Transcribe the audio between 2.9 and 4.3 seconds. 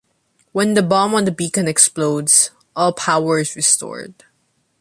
power is restored.